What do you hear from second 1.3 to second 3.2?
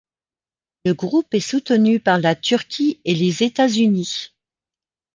est soutenu par la Turquie et